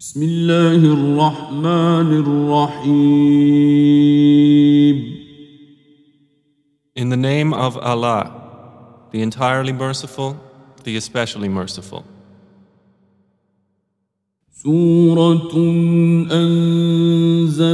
[0.00, 3.60] بسم الله الرحمن الرحيم
[6.96, 8.32] In the name of Allah,
[9.12, 10.40] the entirely merciful,
[10.84, 12.04] the especially merciful.
[14.62, 15.52] سورة
[16.32, 17.68] أنزلناها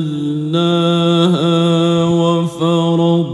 [2.04, 3.25] وفرضناها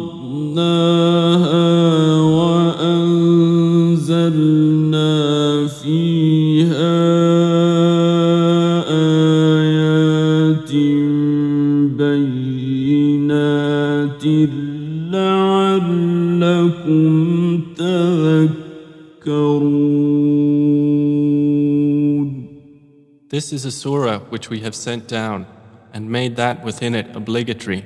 [23.32, 25.46] This is a surah which we have sent down
[25.94, 27.84] and made that within it obligatory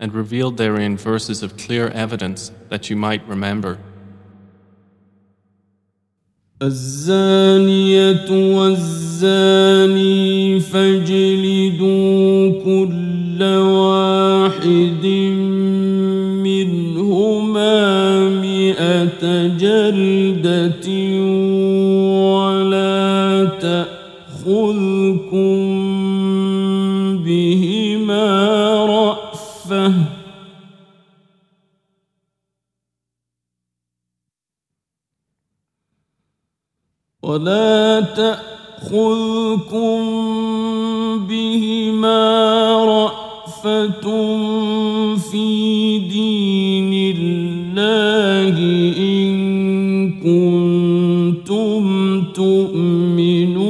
[0.00, 3.78] and revealed therein verses of clear evidence that you might remember.
[6.62, 15.06] الزانية والزاني فاجلدوا كل واحد
[16.44, 20.23] منهما مئة جلدة
[37.25, 39.99] ولا تأخذكم
[41.27, 42.21] بهما
[42.85, 44.05] رأفة
[45.31, 48.57] في دين الله
[48.97, 49.35] إن
[50.11, 51.83] كنتم
[52.33, 53.61] تؤمنون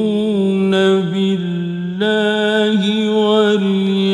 [1.11, 4.04] بالله واليوم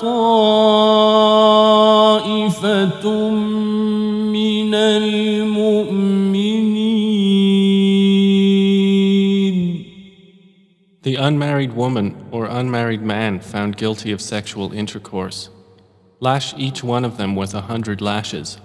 [0.00, 1.36] طائفة
[4.30, 6.46] من المؤمنين
[11.02, 15.50] The unmarried woman or unmarried man found guilty of sexual intercourse.
[16.18, 18.58] Lash each one of them with a hundred lashes,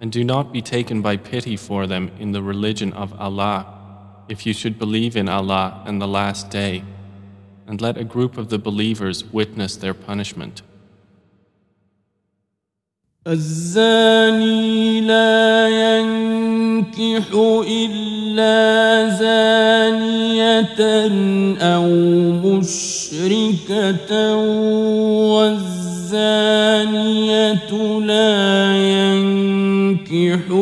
[0.00, 3.76] and do not be taken by pity for them in the religion of Allah,
[4.28, 6.82] if you should believe in Allah and the last day,
[7.66, 10.62] and let a group of the believers witness their punishment.
[13.26, 17.26] الزاني لا ينكح
[17.68, 20.78] إلا زانية
[21.60, 21.86] أو
[22.46, 24.36] مشركة
[25.34, 26.16] والزانية
[28.00, 28.76] لا
[29.96, 30.56] ينكحها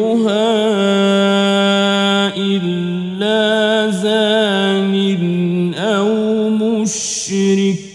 [6.88, 7.94] مشرك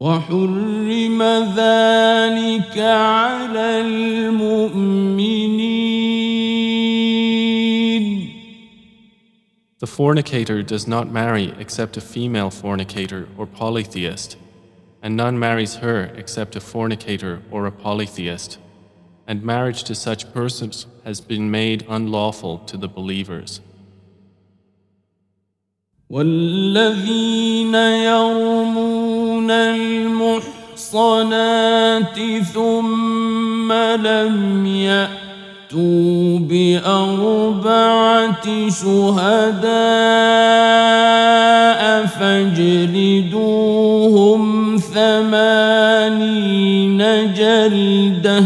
[0.00, 1.22] وحرم
[1.56, 5.16] ذلك على المؤمنين
[9.78, 14.36] The fornicator does not marry except a female fornicator or polytheist,
[15.02, 18.58] and none marries her except a fornicator or a polytheist.
[19.26, 23.60] And marriage to such persons has been made unlawful to the believers.
[26.11, 30.43] والذين يرمون المحصنات
[32.53, 37.89] ثم لم يأتوا بأربعة
[38.69, 39.71] شهداء
[42.05, 43.61] فاجلدوهم
[44.93, 46.21] ثمانين
[47.33, 48.43] جلدة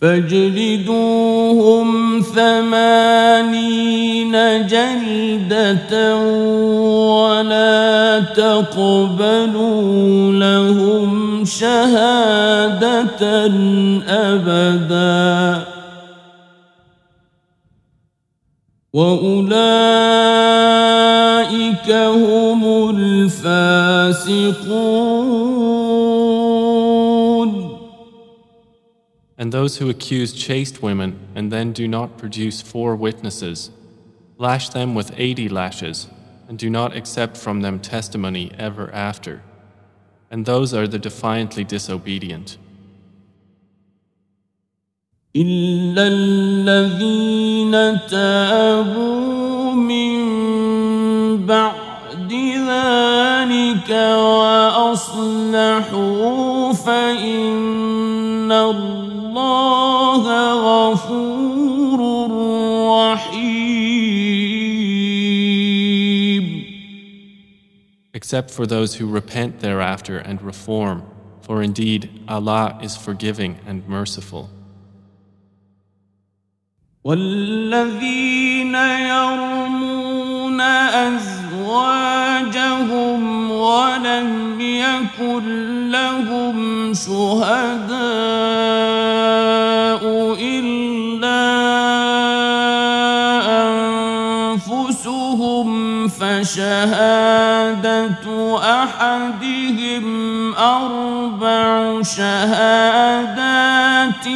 [0.00, 1.88] فاجلدوهم
[2.34, 4.32] ثمانين
[4.66, 6.16] جلدة
[7.20, 9.82] ولا تقبلوا
[10.32, 13.22] لهم شهادة
[14.08, 15.64] أبدا.
[18.92, 19.50] وأولئك
[21.92, 24.50] هم الفاسقون.
[29.39, 33.69] And those who accuse chaste women and then do not produce four witnesses,
[34.37, 36.07] lash them with eighty lashes,
[36.47, 39.41] and do not accept from them testimony ever after.
[40.31, 42.57] And those are the defiantly disobedient.
[45.35, 47.71] إلا الذين
[48.07, 50.15] تابوا من
[51.45, 53.89] بعد ذلك
[54.79, 55.43] وأصلحوا
[56.73, 57.78] فإن
[60.90, 62.00] غفور
[63.12, 64.10] رحيم
[68.12, 71.02] Except for those who repent thereafter and reform,
[71.40, 74.50] for indeed Allah is forgiving and merciful.
[77.04, 80.60] والذين يرمون
[81.10, 82.40] أزواجهم
[83.50, 88.39] ولم يكن لهم شهداء
[96.50, 98.26] فشهادة
[98.82, 100.06] أحدهم
[100.54, 104.26] أربع شهادات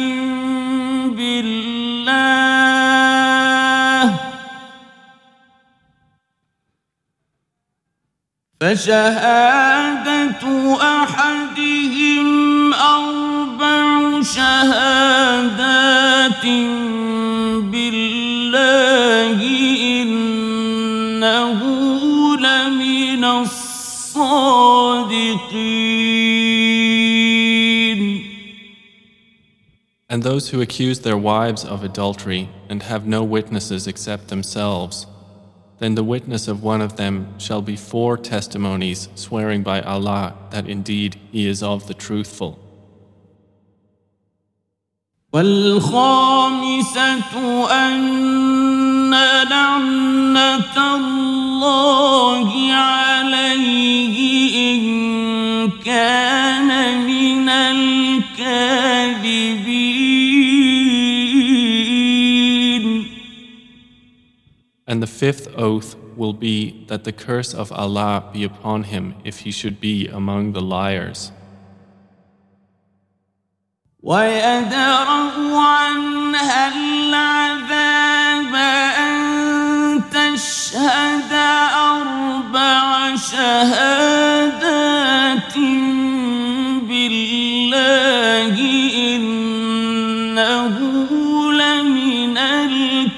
[8.61, 10.43] فشهادة
[10.81, 15.45] أحدهم أربع شهادات
[16.45, 17.04] بالله
[30.08, 35.06] And those who accuse their wives of adultery and have no witnesses except themselves
[35.80, 40.68] then the witness of one of them shall be four testimonies swearing by Allah that
[40.68, 42.58] indeed he is of the truthful.
[45.32, 47.00] والخامسة
[47.70, 48.83] أن
[49.44, 54.16] لعنة الله عليه
[54.74, 56.70] إن كان
[57.06, 57.20] من
[64.90, 69.40] And the fifth oath will be that the curse of Allah be upon him if
[69.40, 71.30] he should be among the liars.
[83.30, 84.74] شهادات
[86.88, 88.54] بالله
[89.14, 90.76] إنه
[91.52, 93.10] لمن الكاذبين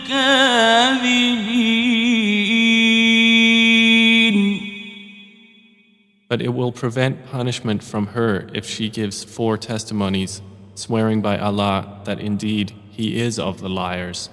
[6.28, 10.40] But it will prevent punishment from her if she gives four testimonies,
[10.74, 14.30] swearing by Allah that indeed he is of the liars.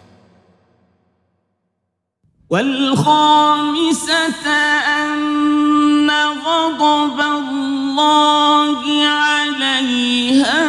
[2.54, 10.66] والخامسة أن غضب الله عليها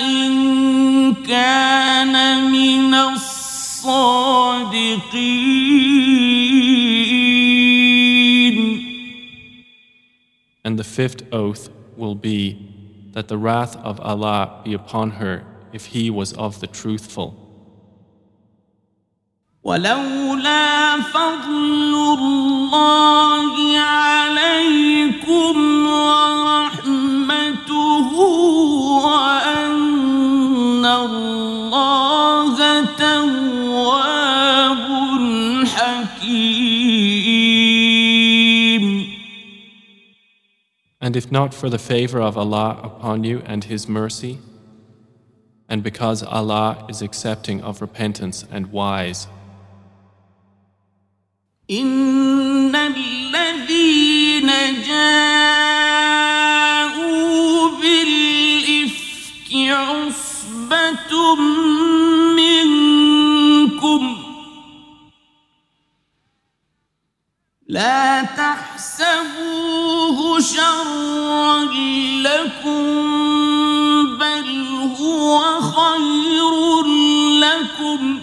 [0.00, 2.14] إن كان
[2.50, 4.18] من الصادقين
[10.64, 12.68] And the fifth oath will be
[13.12, 17.41] that the wrath of Allah be upon her if he was of the truthful.
[19.68, 27.68] ولولا فضل الله عليكم ورحمته
[29.04, 34.78] وأن الله تواب
[35.66, 37.18] حكيم
[41.00, 44.38] And if not for the favor of Allah upon you and His mercy,
[45.68, 49.26] and because Allah is accepting of repentance and wise,
[51.71, 54.51] إن الذين
[54.87, 56.09] جاءوا
[57.69, 61.35] بالإفك عصبة
[62.35, 64.17] منكم
[67.67, 69.79] لا تحسبوه
[70.39, 71.63] شرا
[72.23, 72.83] لكم
[74.17, 74.49] بل
[74.99, 76.83] هو خير
[77.39, 78.22] لكم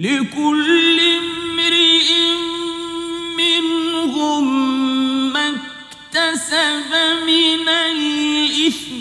[0.00, 2.08] لكل امرئ
[3.36, 4.44] منهم
[5.32, 6.92] ما اكتسب
[7.26, 9.00] من الإثم.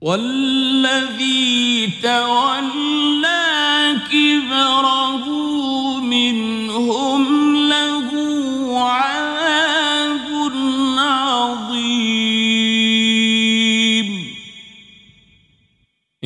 [0.00, 3.42] والذي تولى
[4.10, 5.41] كبره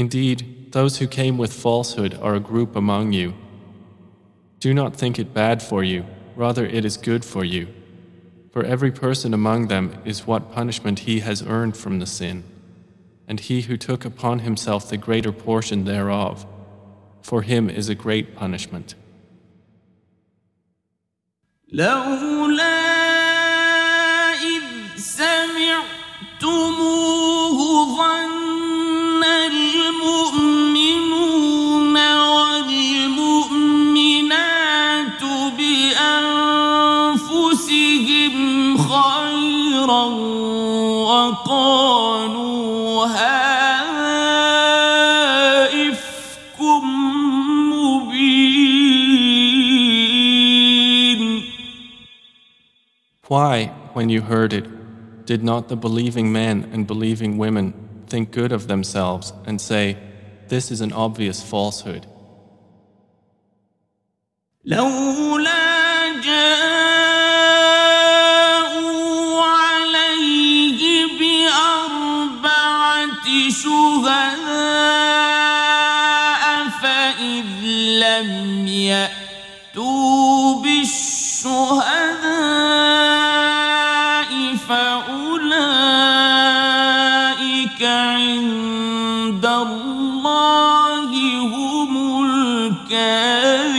[0.05, 3.33] Indeed, those who came with falsehood are a group among you.
[4.59, 6.05] Do not think it bad for you,
[6.35, 7.67] rather, it is good for you.
[8.51, 12.43] For every person among them is what punishment he has earned from the sin
[13.31, 16.45] and he who took upon himself the greater portion thereof,
[17.21, 18.95] for him is a great punishment.
[21.71, 22.81] لولا
[24.33, 24.63] إذ
[24.97, 26.37] سمعتموه
[27.97, 28.34] ظن
[41.31, 44.21] وقالوا هذا
[45.89, 46.59] إفك
[47.71, 48.31] مبين
[53.27, 54.67] Why, when you heard it,
[55.25, 57.73] did not the believing men and believing women
[58.07, 59.97] think good of themselves and say,
[60.49, 62.05] This is an obvious falsehood?
[64.65, 65.54] لولا
[73.49, 74.41] شهداء
[76.81, 77.45] فإذ
[78.03, 81.11] لم يأتوا بالشهداء
[84.67, 85.41] فأولئك
[87.83, 91.09] عند الله
[91.41, 91.91] هم
[92.25, 93.71] الكاذبون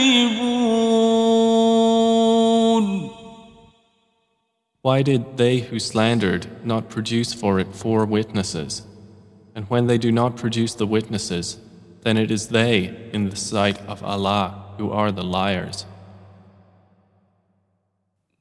[4.83, 8.81] Why did they who slandered not produce for it four witnesses?
[9.58, 11.58] And when they do not produce the witnesses,
[12.02, 14.44] then it is they, in the sight of Allah,
[14.78, 15.84] who are the liars.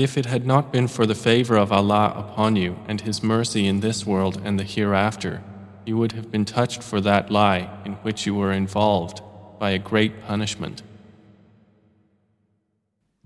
[0.07, 3.67] if it had not been for the favor of Allah upon you and His mercy
[3.67, 5.43] in this world and the hereafter,
[5.85, 9.21] you would have been touched for that lie in which you were involved
[9.59, 10.81] by a great punishment.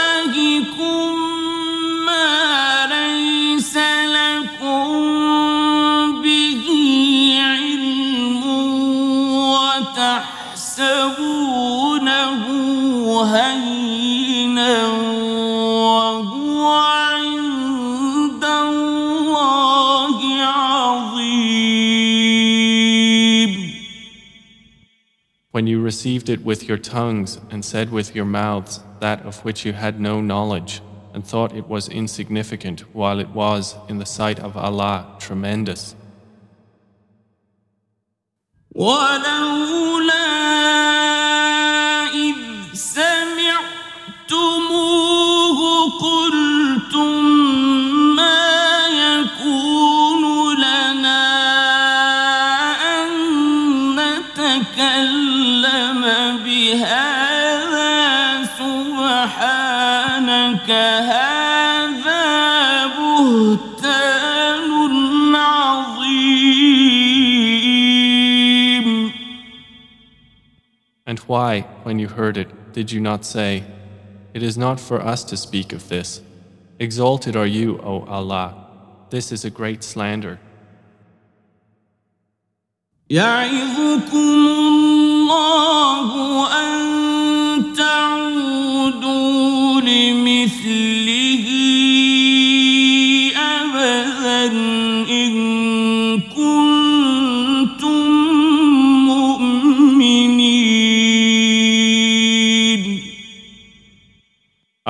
[26.03, 30.01] received it with your tongues and said with your mouths that of which you had
[30.01, 30.81] no knowledge,
[31.13, 35.95] and thought it was insignificant while it was, in the sight of Allah, tremendous.
[71.32, 73.64] why, when you heard it, did you not say,
[74.34, 76.20] It is not for us to speak of this?
[76.78, 78.66] Exalted are you, O Allah.
[79.08, 80.38] This is a great slander.
[83.10, 86.10] يعظكم الله
[86.46, 86.81] أن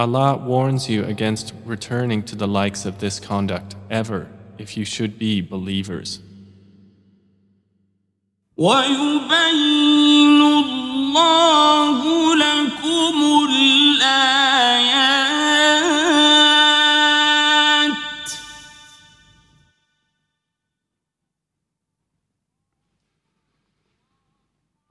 [0.03, 5.19] Allah warns you against returning to the likes of this conduct ever if you should
[5.19, 6.21] be believers.
[8.57, 12.01] ويبين الله
[12.37, 13.17] لكم
[13.51, 14.79] الآيات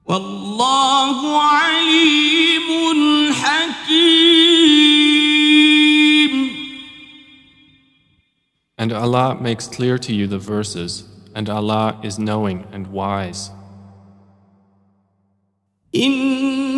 [0.06, 2.11] والله عليم
[8.83, 13.49] And Allah makes clear to you the verses, and Allah is knowing and wise.
[15.95, 16.72] إن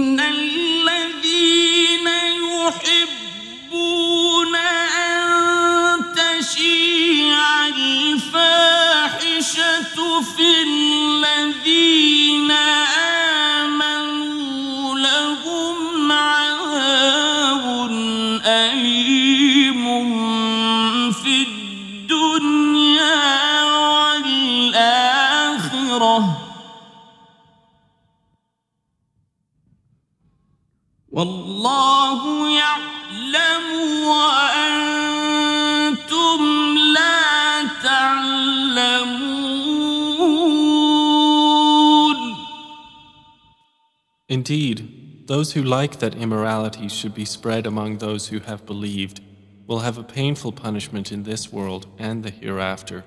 [44.48, 49.20] Indeed, those who like that immorality should be spread among those who have believed
[49.66, 53.04] will have a painful punishment in this world and the hereafter.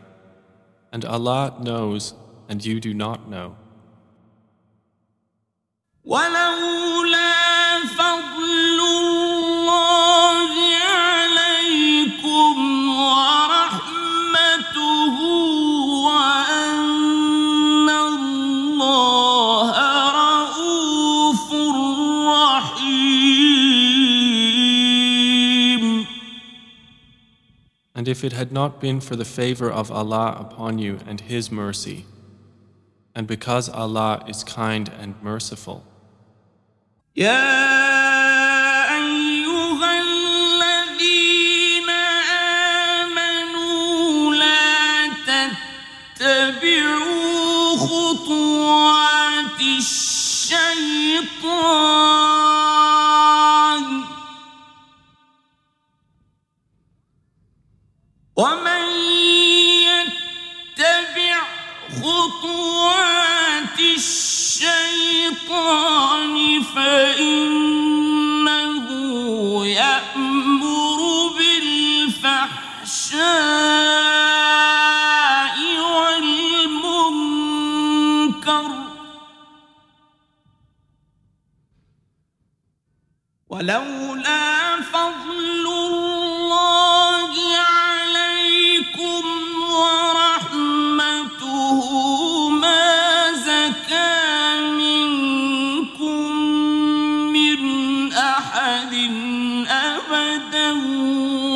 [0.90, 2.14] And Allah knows,
[2.48, 3.56] and you do not know.
[28.08, 32.06] If it had not been for the favor of Allah upon you and His mercy,
[33.14, 35.84] and because Allah is kind and merciful,
[37.14, 37.97] يا
[66.78, 67.17] me.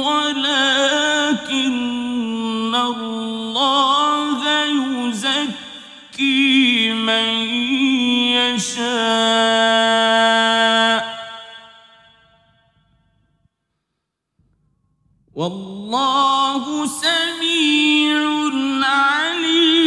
[0.07, 1.75] ولكن
[2.75, 7.27] الله يزكي من
[8.37, 8.77] يشاء
[15.35, 18.19] والله سميع
[18.83, 19.77] عليم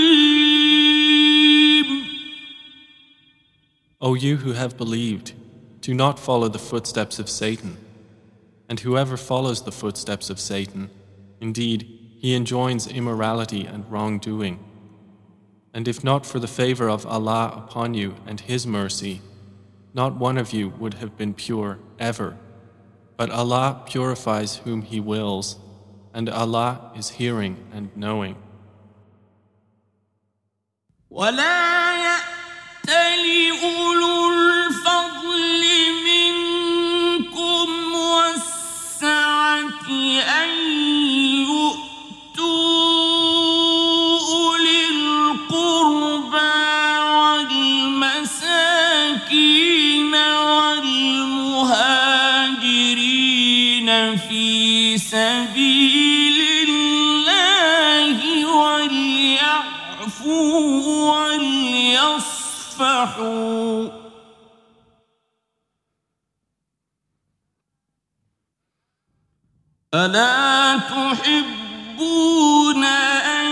[4.02, 5.34] O you who have believed,
[5.82, 7.76] do not follow the footsteps of Satan.
[8.68, 10.90] And whoever follows the footsteps of Satan,
[11.40, 14.58] indeed, he enjoins immorality and wrongdoing.
[15.72, 19.22] And if not for the favor of Allah upon you and His mercy,
[19.94, 22.36] not one of you would have been pure ever.
[23.16, 25.56] But Allah purifies whom He wills,
[26.12, 28.36] and Allah is hearing and knowing.
[31.10, 33.24] ولا يأتل
[33.62, 34.23] أولو
[61.09, 62.25] وليصفحوا
[69.93, 71.63] ألا تحبون
[72.83, 73.51] أن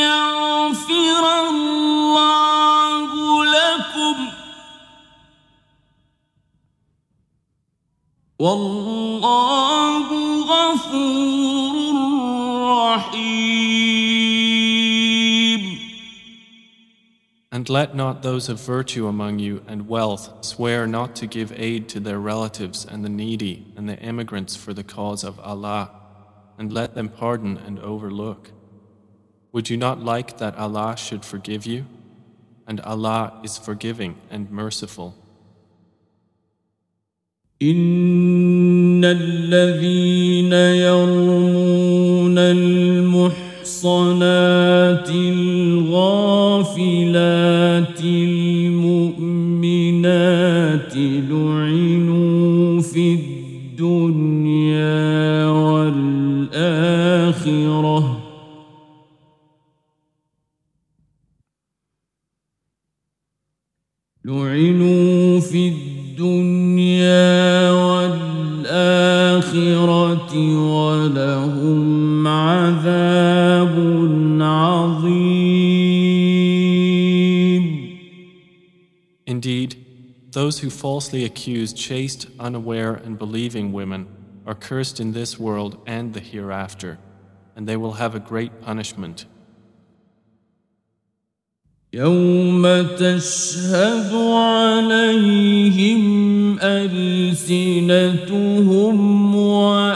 [0.00, 4.28] يغفر الله لكم؟
[8.38, 10.06] والله
[10.40, 11.35] غفور
[17.65, 21.87] And let not those of virtue among you and wealth swear not to give aid
[21.89, 25.91] to their relatives and the needy and the immigrants for the cause of Allah,
[26.57, 28.51] and let them pardon and overlook.
[29.51, 31.85] Would you not like that Allah should forgive you?
[32.67, 35.15] And Allah is forgiving and merciful.
[37.61, 44.11] إن الذين يرمون المحصنات
[46.56, 48.96] الغافلات المؤمنات
[50.96, 54.26] لعنوا في الدنيا
[55.48, 56.66] والآخرة.
[64.24, 64.95] لعنوا
[80.35, 84.07] those who falsely accuse chaste, unaware, and believing women
[84.45, 86.97] are cursed in this world and the hereafter,
[87.55, 89.25] and they will have a great punishment.
[91.93, 96.01] يوم تشهد عليهم
[96.59, 98.15] ألسنتهم
[99.35, 99.94] وأيديهم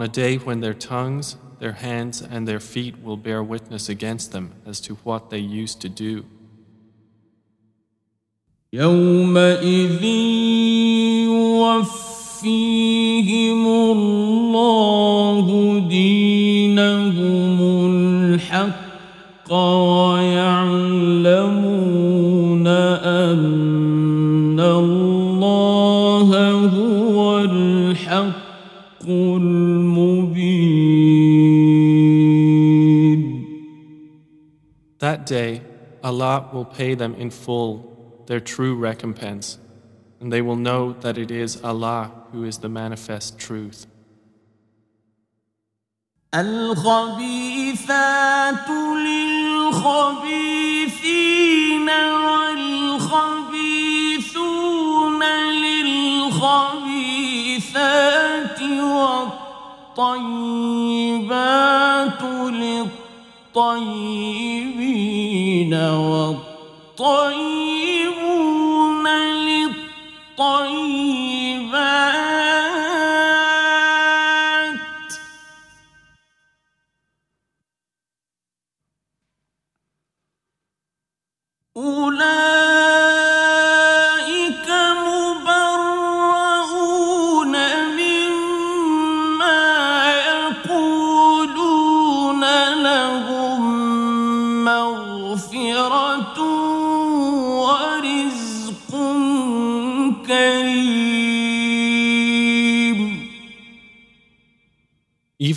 [0.00, 4.32] On a day when their tongues, their hands, and their feet will bear witness against
[4.32, 6.24] them as to what they used to do.
[8.72, 10.04] يومئذ
[12.46, 15.46] يوفيهم الله
[15.88, 17.58] دينهم
[17.90, 21.06] الحق ويعلمون
[35.20, 35.62] That day,
[36.02, 39.58] Allah will pay them in full their true recompense,
[40.20, 43.86] and they will know that it is Allah who is the manifest truth.
[46.34, 47.88] الخبيثات
[49.06, 50.30] للخبيثين
[52.26, 53.62] والخبيثون
[55.62, 57.02] للخبيثات
[59.96, 60.66] والطيبات
[63.55, 66.37] للطيبين والطيبون
[69.07, 71.10] للطيبات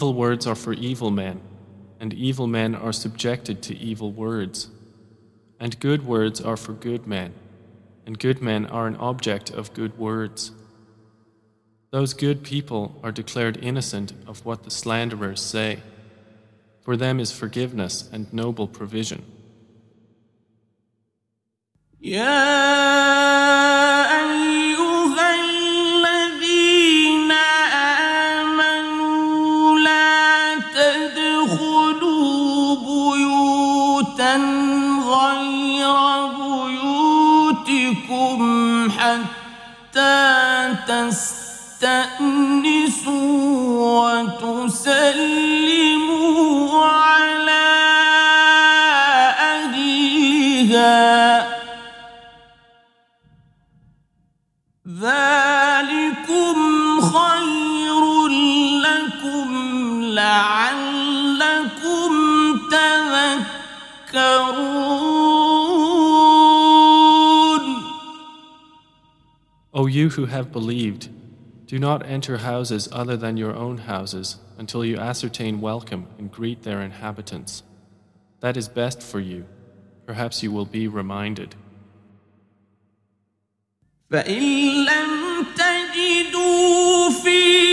[0.04, 1.40] Evil words are for evil men,
[1.98, 4.68] and evil men are subjected to evil words.
[5.58, 7.32] And good words are for good men,
[8.04, 10.52] and good men are an object of good words.
[11.90, 15.82] Those good people are declared innocent of what the slanderers say.
[16.82, 19.24] For them is forgiveness and noble provision.
[22.02, 23.13] يا
[44.83, 46.49] وتسلموا
[46.85, 47.69] على
[49.39, 51.39] أهلها
[54.87, 56.57] ذلكم
[57.01, 58.27] خير
[58.83, 59.47] لكم
[60.03, 62.11] لعلكم
[62.71, 63.59] تذكرون
[69.71, 71.09] O you who have believed,
[71.65, 76.63] do not enter houses other than your own houses until you ascertain welcome and greet
[76.63, 77.63] their inhabitants.
[78.41, 79.45] That is best for you.
[80.05, 81.55] Perhaps you will be reminded.
[84.11, 84.41] فإن
[84.85, 87.72] لم تجدوا فيها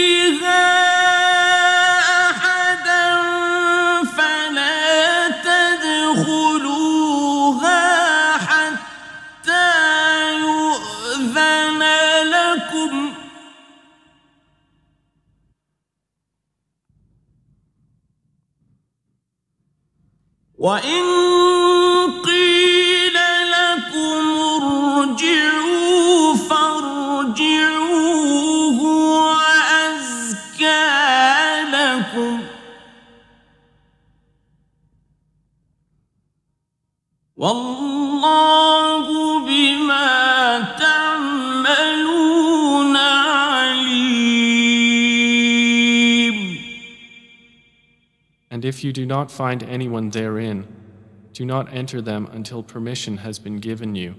[38.20, 39.06] والله
[39.46, 42.16] بما تعملون
[42.96, 44.36] عليم
[48.50, 50.66] And if you do not find anyone therein,
[51.32, 54.14] do not enter them until permission has been given you.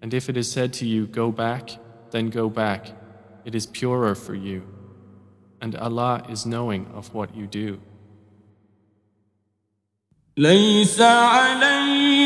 [0.00, 1.70] And if it is said to you, Go back,
[2.12, 2.92] then go back.
[3.44, 4.62] It is purer for you.
[5.60, 7.80] And Allah is knowing of what you do.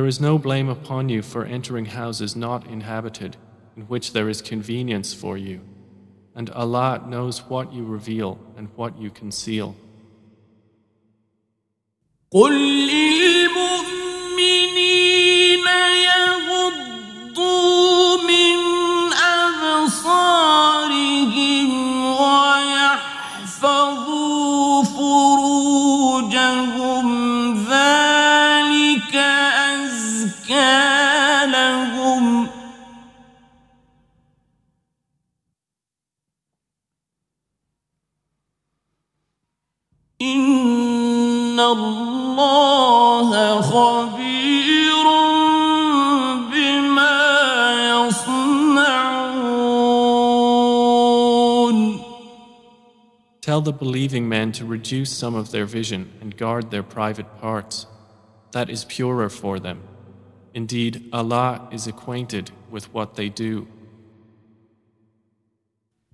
[0.00, 3.36] There is no blame upon you for entering houses not inhabited,
[3.76, 5.60] in which there is convenience for you.
[6.34, 9.76] And Allah knows what you reveal and what you conceal.
[53.59, 57.85] Tell the believing men to reduce some of their vision and guard their private parts.
[58.51, 59.81] That is purer for them.
[60.53, 63.67] Indeed, Allah is acquainted with what they do.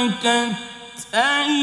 [0.07, 0.53] ملكت
[1.15, 1.56] أيمانهن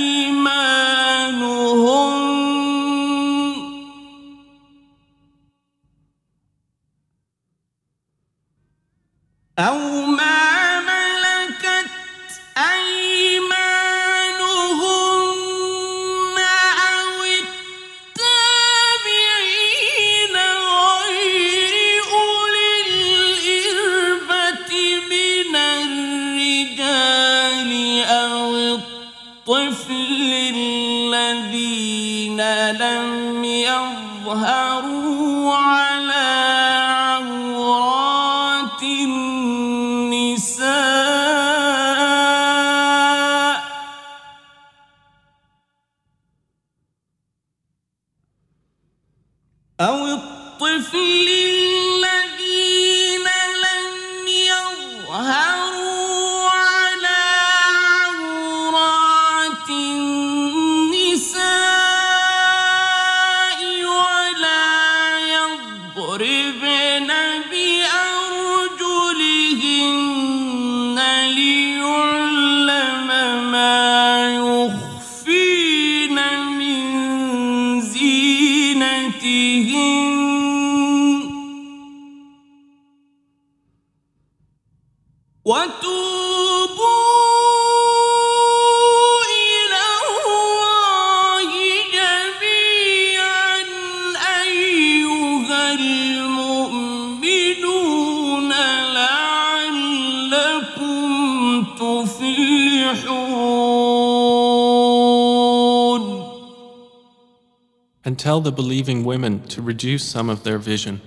[108.35, 111.01] tell the believing women to reduce some of their vision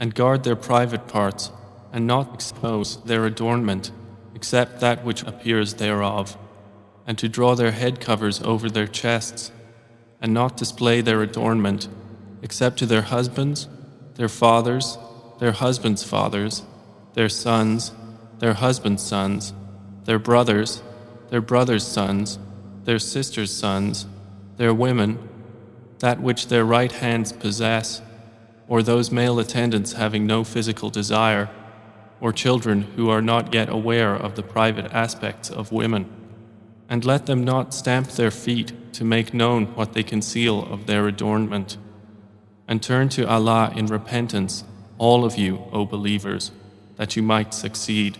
[0.00, 1.50] and guard their private parts
[1.92, 3.90] and not expose their adornment
[4.34, 6.38] except that which appears thereof,
[7.06, 9.52] and to draw their head covers over their chests
[10.22, 11.86] and not display their adornment
[12.40, 13.68] except to their husbands,
[14.14, 14.96] their fathers,
[15.38, 16.62] their husbands' fathers,
[17.12, 17.92] their sons,
[18.38, 19.52] their husbands' sons,
[20.04, 20.82] their brothers,
[21.28, 22.38] their brothers' sons,
[22.84, 24.06] their sisters' sons,
[24.56, 25.18] their women,
[25.99, 28.01] that which their right hands possess,
[28.67, 31.49] or those male attendants having no physical desire,
[32.19, 36.09] or children who are not yet aware of the private aspects of women.
[36.89, 41.07] And let them not stamp their feet to make known what they conceal of their
[41.07, 41.77] adornment.
[42.67, 44.63] And turn to Allah in repentance,
[44.97, 46.51] all of you, O believers,
[46.95, 48.17] that you might succeed.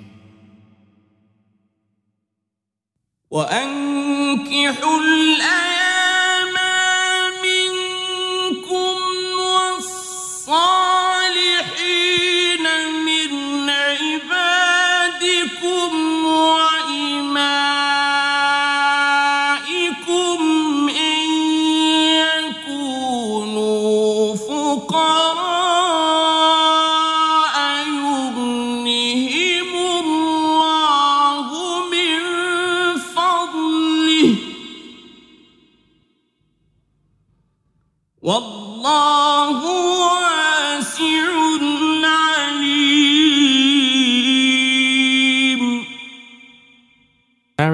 [3.32, 5.79] وأنكحوا الأيام
[10.51, 12.50] الصالحين.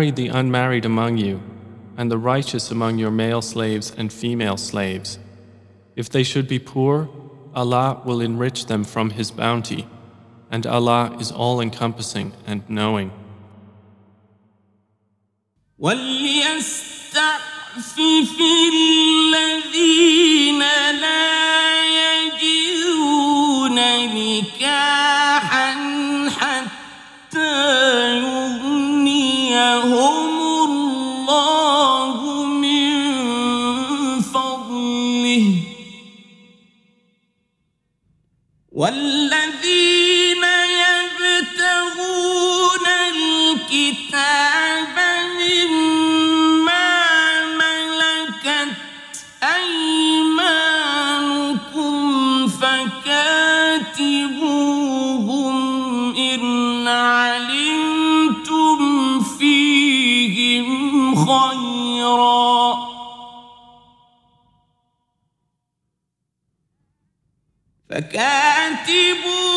[0.05, 1.41] Marry the unmarried among you,
[1.97, 5.17] and the righteous among your male slaves and female slaves.
[5.95, 7.09] If they should be poor,
[7.55, 9.87] Allah will enrich them from His bounty,
[10.51, 13.11] and Allah is all encompassing and knowing.
[15.79, 17.17] وليستعفف
[19.33, 20.59] الذين
[21.01, 21.74] لا
[38.76, 40.44] والذين
[40.84, 42.06] يبتغون
[43.08, 44.96] الكتاب
[45.40, 46.84] مما
[47.56, 48.72] ملكت
[49.42, 50.58] أيمانكم
[52.48, 53.46] فكاتبوهم
[56.16, 58.78] إن علمتم
[59.20, 62.76] فيهم خيرا.
[67.90, 68.55] فكاتبوهم
[68.86, 69.55] 地步。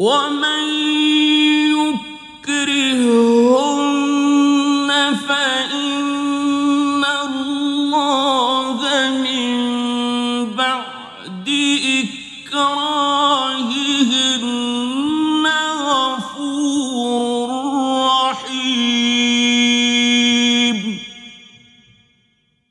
[0.00, 0.69] 我们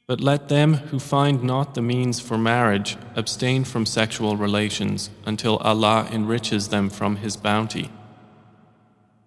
[0.09, 5.57] But let them who find not the means for marriage abstain from sexual relations until
[5.57, 7.91] Allah enriches them from His bounty.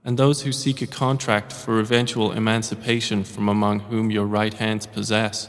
[0.05, 4.87] And those who seek a contract for eventual emancipation from among whom your right hands
[4.87, 5.49] possess,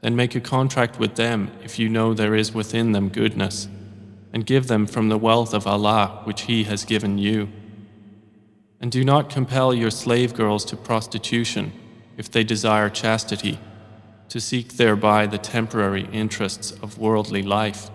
[0.00, 3.68] then make a contract with them if you know there is within them goodness,
[4.32, 7.48] and give them from the wealth of Allah which He has given you.
[8.80, 11.72] And do not compel your slave girls to prostitution
[12.16, 13.60] if they desire chastity,
[14.29, 17.89] to seek thereby the temporary interests of worldly life.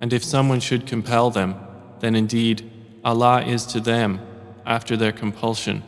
[0.00, 1.54] And if someone should compel them,
[2.00, 2.70] then indeed
[3.04, 4.20] Allah is to them,
[4.66, 5.82] after their compulsion,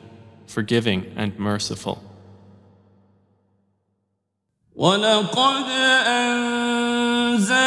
[0.47, 2.03] forgiving and merciful.
[4.77, 5.68] ولقد
[7.27, 7.64] أنزلنا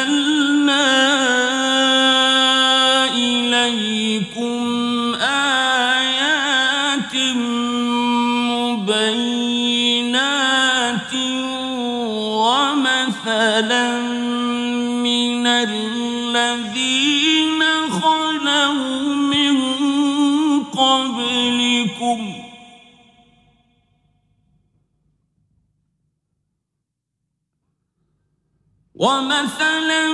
[29.02, 30.14] ومثلا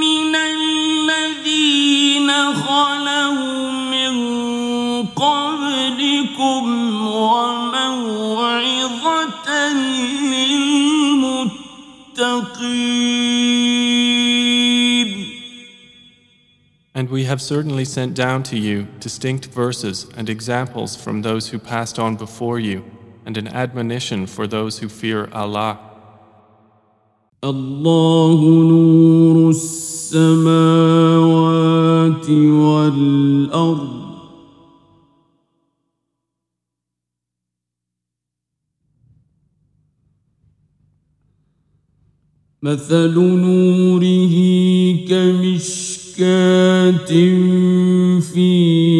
[0.00, 4.12] من الذين خلوا من
[5.06, 6.64] قبلكم
[7.06, 7.92] وموعظة
[10.32, 11.62] للمتقين
[16.94, 21.58] And we have certainly sent down to you distinct verses and examples from those who
[21.58, 22.84] passed on before you,
[23.26, 25.85] and an admonition for those who fear Allah.
[27.49, 30.69] الله نور السماوات
[32.29, 33.97] والأرض.
[42.63, 44.35] مثل نوره
[45.09, 47.11] كمشكاة
[48.19, 48.96] فيها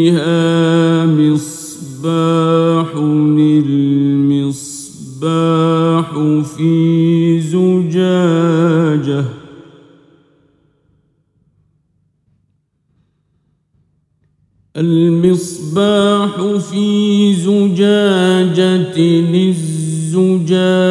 [19.35, 20.87] الزجاجة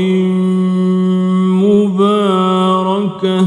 [1.64, 3.40] مباركة.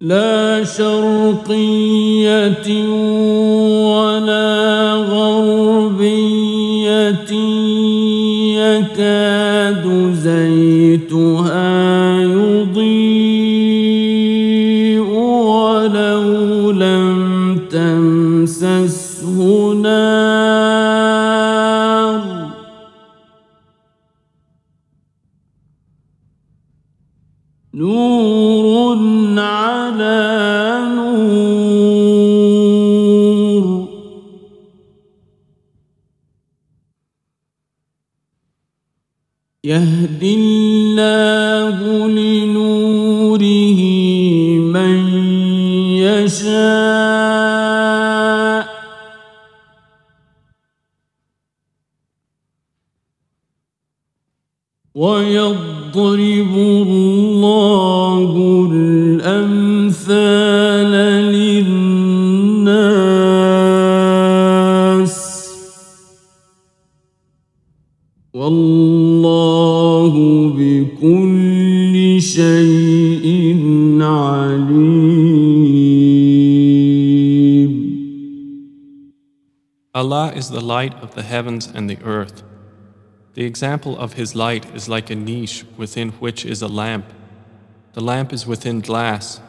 [0.00, 2.68] لا شرقية
[3.84, 6.48] ولا غربية
[8.98, 11.66] يكاد زيتها
[12.22, 13.38] يضيء
[15.50, 19.38] ولو لم تمسسه
[19.82, 20.18] نار.
[27.74, 28.07] نور
[39.64, 43.80] يهدي الله لنوره
[44.60, 44.94] من
[45.98, 47.18] يشاء.
[54.94, 58.32] ويضرب الله
[58.72, 60.47] الأمثال
[80.10, 82.42] Allah is the light of the heavens and the earth.
[83.34, 87.04] The example of His light is like a niche within which is a lamp.
[87.92, 89.42] The lamp is within glass,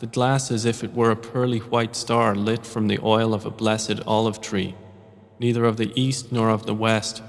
[0.00, 3.46] the glass as if it were a pearly white star lit from the oil of
[3.46, 4.74] a blessed olive tree,
[5.38, 7.22] neither of the east nor of the west,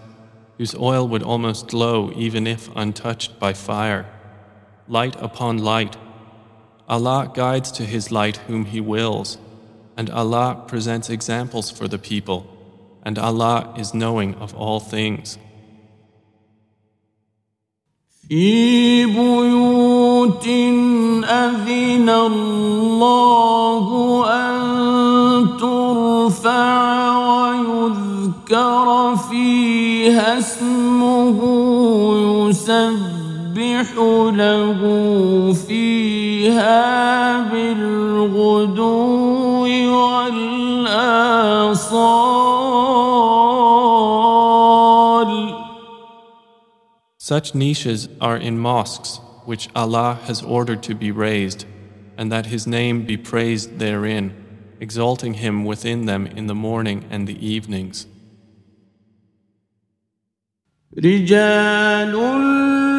[0.57, 4.07] whose oil would almost glow even if untouched by fire.
[4.87, 5.97] Light upon light.
[6.89, 9.37] Allah guides to His light whom He wills,
[9.95, 12.57] and Allah presents examples for the people,
[13.02, 15.38] and Allah is knowing of all things.
[18.28, 20.46] في بيوت
[21.24, 23.86] أذن الله
[24.26, 24.56] أن
[25.60, 31.38] ترفع ويذكر فيها اسمه
[32.48, 33.92] يسبح
[34.32, 34.80] له
[35.68, 39.39] فيها بالغدو والآصال
[47.18, 51.64] Such niches are in mosques which Allah has ordered to be raised,
[52.16, 54.32] and that His name be praised therein,
[54.80, 58.06] exalting Him within them in the morning and the evenings.
[60.96, 62.12] رجال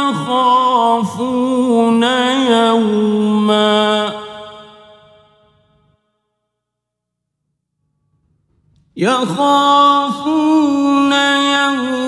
[0.08, 0.82] يخافون
[2.48, 4.12] يوما.
[8.96, 10.32] يخافون
[11.12, 12.05] يوما.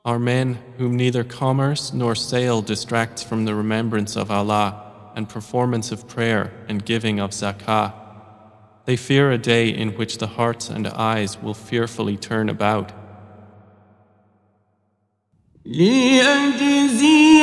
[0.06, 4.84] Are men whom neither commerce nor sale distracts from the remembrance of Allah
[5.16, 7.94] and performance of prayer and giving of zakah.
[8.86, 12.92] They fear a day in which the hearts and eyes will fearfully turn about.
[15.69, 17.39] ليجزيهم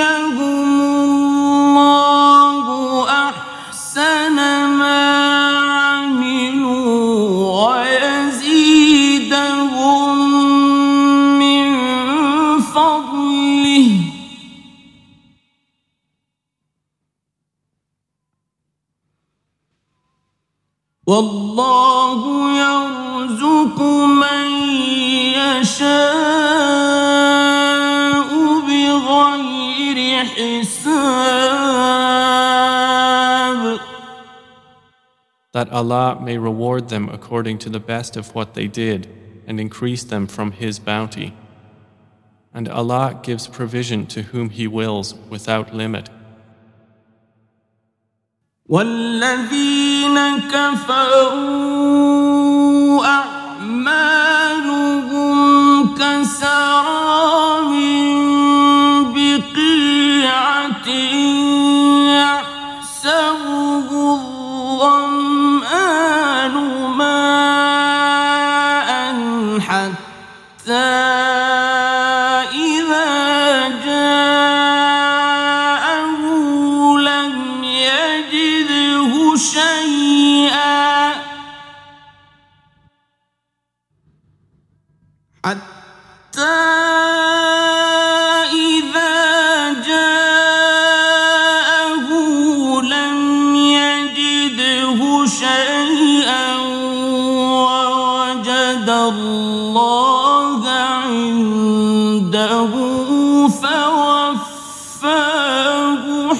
[35.54, 39.08] That Allah may reward them according to the best of what they did
[39.46, 41.34] and increase them from His bounty.
[42.54, 46.08] And Allah gives provision to whom He wills without limit.
[48.70, 50.16] والذين
[50.52, 51.80] كفروا
[53.04, 54.40] أعمالهم
[55.94, 57.03] كسراب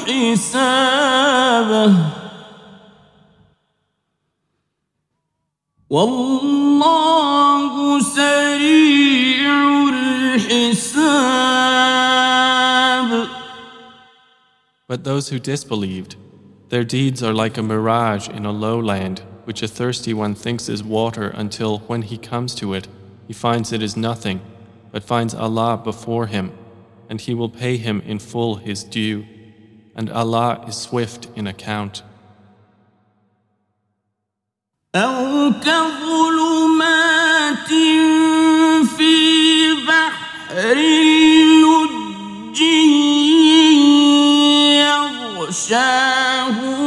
[0.07, 1.95] حسابه
[5.91, 11.71] والله سريع الحساب
[14.87, 16.17] But those who disbelieved,
[16.69, 20.83] their deeds are like a mirage in a lowland, which a thirsty one thinks is
[20.83, 22.89] water until, when he comes to it,
[23.29, 24.41] he finds it is nothing,
[24.91, 26.51] but finds Allah before him,
[27.09, 29.25] and he will pay him in full his due,
[29.95, 32.03] and Allah is swift in account.
[34.95, 37.69] أو كظلمات
[38.97, 39.15] في
[39.89, 40.75] بحر
[41.63, 42.61] لج
[45.41, 46.84] يغشاه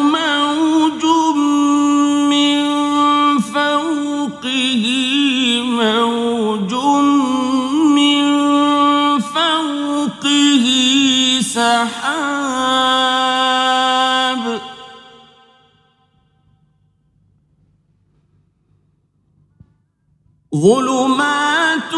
[20.62, 21.94] ظلمات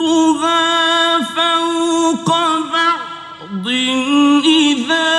[0.00, 0.64] بعضها
[1.20, 2.28] فوق
[2.72, 3.66] بعض
[4.44, 5.10] إذا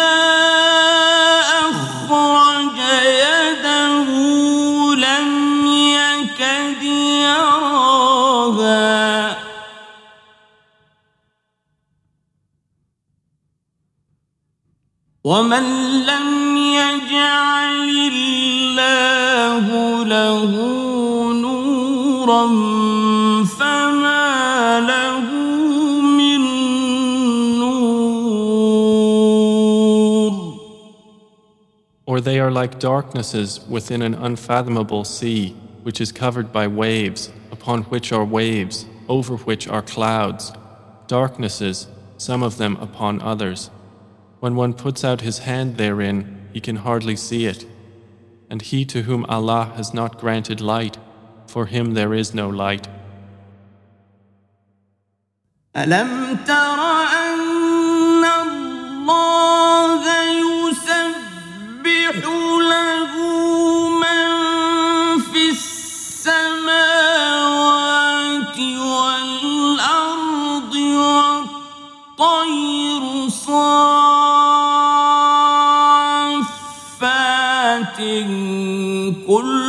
[1.69, 2.77] أخرج
[3.21, 4.09] يده
[4.95, 5.29] لم
[5.67, 6.83] يكد
[7.23, 8.71] يراها.
[15.23, 15.65] ومن
[16.05, 19.65] لم يجعل الله
[20.05, 20.81] له
[22.20, 22.46] نورا
[23.44, 25.26] فما له
[26.18, 26.40] من
[27.58, 28.36] نور
[32.04, 37.82] Or they are like darknesses within an unfathomable sea, which is covered by waves, upon
[37.84, 40.52] which are waves, over which are clouds,
[41.08, 41.88] darknesses,
[42.18, 43.70] some of them upon others.
[44.40, 47.66] When one puts out his hand therein, he can hardly see it.
[48.50, 50.96] And he to whom Allah has not granted light,
[51.50, 52.88] for him there is no light.
[55.76, 56.80] ألم تر
[57.24, 62.16] أن الله يسبح
[62.72, 63.12] له
[63.88, 64.26] من
[65.20, 66.76] في السماوات
[68.90, 70.74] والأرض
[72.16, 74.36] والطير صافات
[79.26, 79.59] كل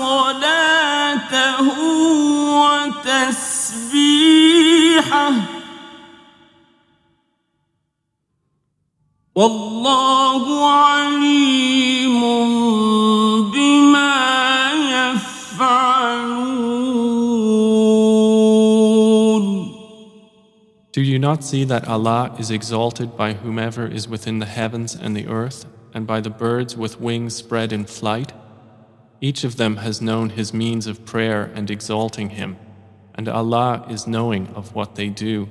[0.00, 1.60] صلاته
[3.04, 4.26] وتسبيحه
[9.36, 12.20] والله عليم
[13.52, 16.56] بما يفعلون
[20.92, 25.14] Do you not see that Allah is exalted by whomever is within the heavens and
[25.14, 28.32] the earth, and by the birds with wings spread in flight?
[29.23, 32.57] Each of them has known his means of prayer and exalting him,
[33.13, 35.47] and Allah is knowing of what they do.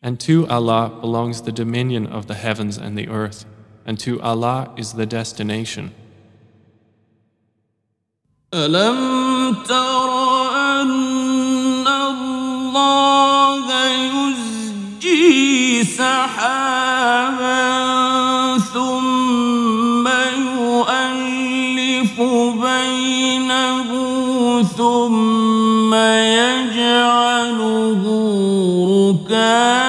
[0.00, 3.44] And to Allah belongs the dominion of the heavens and the earth
[3.87, 5.91] and to Allah is the destination.
[8.53, 10.09] ألم تر
[10.55, 17.63] أن الله يزجي سحابا
[18.57, 20.07] ثم
[20.47, 22.21] يؤلف
[22.61, 23.89] بينه
[24.63, 28.03] ثم يجعله
[29.09, 29.86] ركاما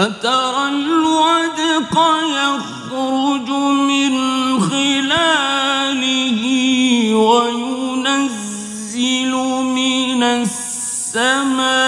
[0.00, 1.94] فترى الودق
[2.24, 3.48] يخرج
[3.90, 4.12] من
[4.60, 6.42] خلاله
[7.14, 8.52] وينزل
[9.64, 11.80] من السماء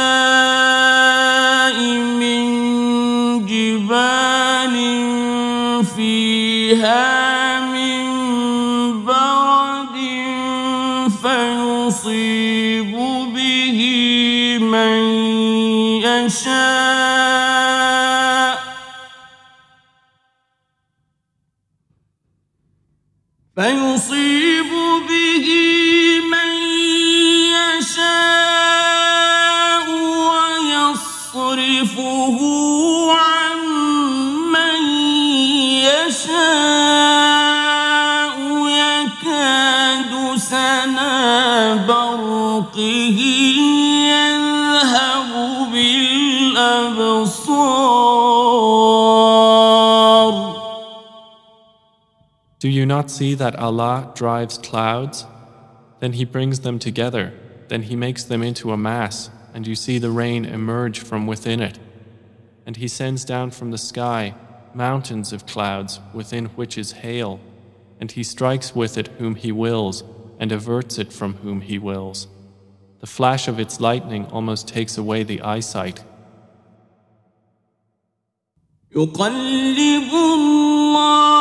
[52.62, 55.26] Do you not see that Allah drives clouds?
[56.00, 57.34] Then He brings them together,
[57.68, 61.62] then He makes them into a mass, and you see the rain emerge from within
[61.62, 61.80] it.
[62.66, 64.34] And He sends down from the sky
[64.74, 67.40] mountains of clouds within which is hail,
[68.00, 70.04] and He strikes with it whom He wills,
[70.40, 72.28] and averts it from whom He wills.
[73.00, 76.04] The flash of its lightning almost takes away the eyesight.
[78.96, 81.41] يقلب الله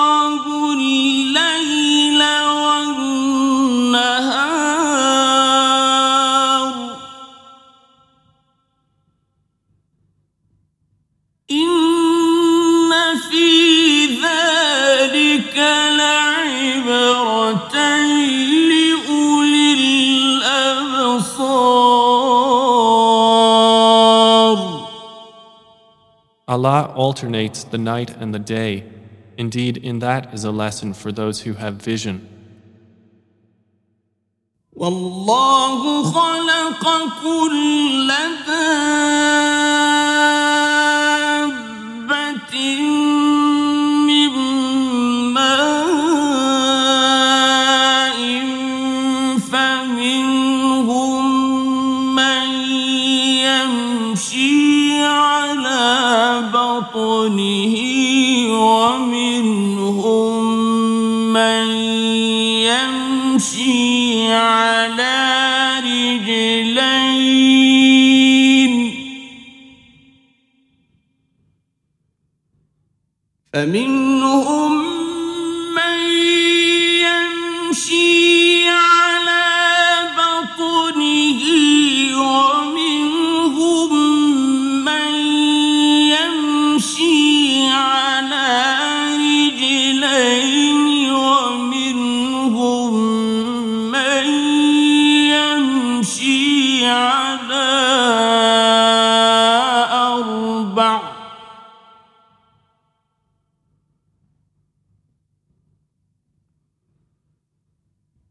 [26.60, 28.84] Allah alternates the night and the day.
[29.36, 32.28] Indeed, in that is a lesson for those who have vision.
[34.76, 36.84] والله خلق
[37.22, 38.08] كل
[38.46, 39.99] دابة
[57.21, 57.75] قرنه
[58.57, 60.33] ومنهم
[61.33, 61.65] من
[62.65, 65.19] يمشي على
[65.85, 66.81] رجلين.
[73.53, 74.70] فمنهم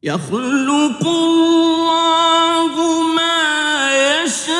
[0.03, 2.74] يخلق الله
[3.16, 3.41] ما
[4.24, 4.56] يشاء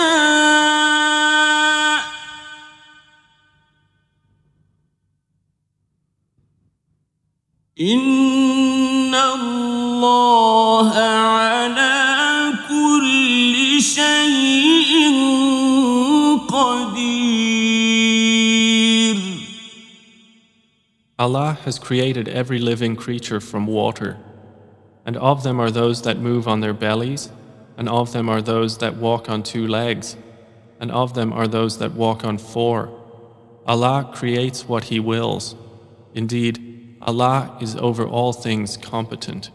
[7.82, 15.12] إن الله على كل شيء
[16.48, 17.56] قدير
[21.18, 24.18] Allah has created every living creature from water,
[25.05, 27.31] and of them are those that move on their bellies,
[27.77, 30.17] and of them are those that walk on two legs,
[30.79, 32.97] and of them are those that walk on four.
[33.67, 35.55] Allah creates what He wills.
[36.15, 39.51] Indeed, Allah is over all things competent.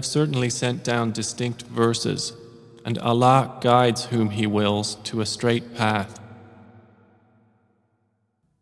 [0.00, 2.32] have certainly sent down distinct verses,
[2.84, 6.18] and Allah guides whom He wills to a straight path.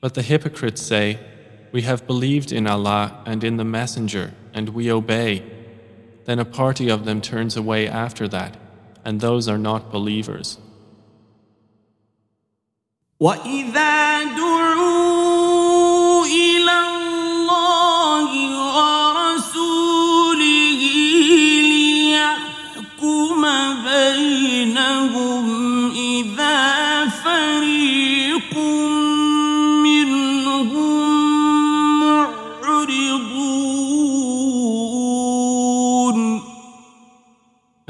[0.00, 1.18] But the hypocrites say,
[1.72, 5.42] We have believed in Allah and in the Messenger, and we obey.
[6.26, 8.56] Then a party of them turns away after that,
[9.04, 10.58] and those are not believers.
[13.20, 15.09] وإذا دعوا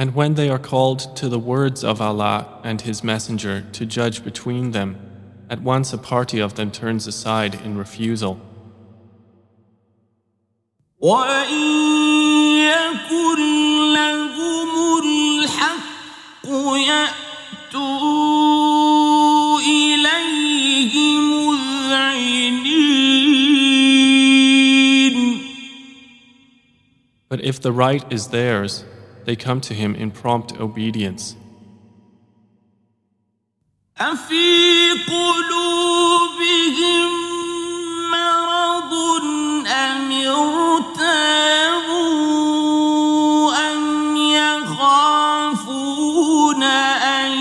[0.02, 4.24] and when they are called to the words of Allah and His Messenger to judge
[4.24, 5.11] between them,
[5.52, 8.40] at once a party of them turns aside in refusal.
[27.28, 28.86] But if the right is theirs,
[29.26, 31.36] they come to him in prompt obedience.
[34.02, 36.62] أفي قلوبهم
[38.12, 38.94] مرض
[39.68, 40.12] أم
[43.72, 45.44] أم يخافون
[46.64, 47.32] أن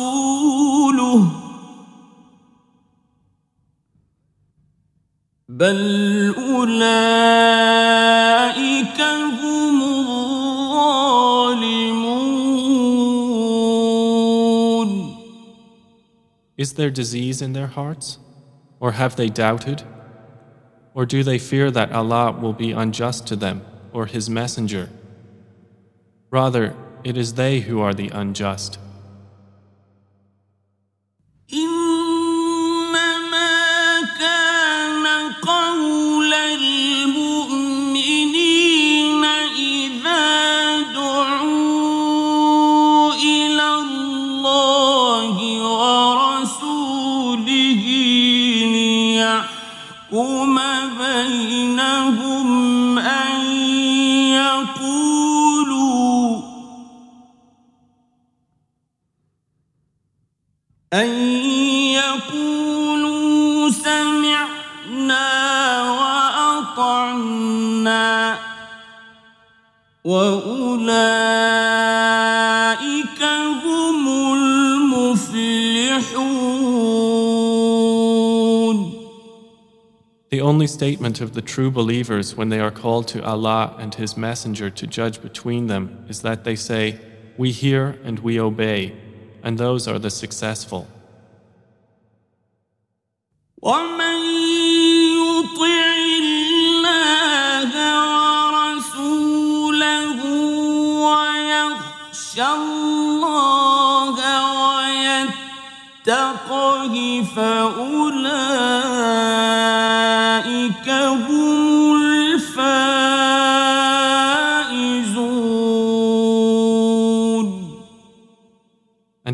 [5.49, 7.38] بل أولئك
[16.59, 18.19] Is there disease in their hearts?
[18.81, 19.83] Or have they doubted?
[20.93, 23.61] Or do they fear that Allah will be unjust to them
[23.93, 24.89] or His Messenger?
[26.29, 28.77] Rather, it is they who are the unjust.
[60.94, 61.08] أن
[61.98, 65.26] يقولوا سمعنا
[66.70, 67.24] وأطعنا
[70.04, 70.44] وأولئك
[73.64, 75.54] هم المفلحون
[80.30, 84.16] The only statement of the true believers when they are called to Allah and His
[84.16, 86.98] Messenger to judge between them is that they say,
[87.36, 88.94] We hear and we obey,
[89.42, 90.86] and those are the successful.
[93.62, 94.18] ومن
[95.24, 97.70] يطع الله
[98.52, 100.20] ورسوله
[101.08, 104.16] ويخشى الله
[106.06, 106.94] ويتقه
[107.36, 108.77] فأولئك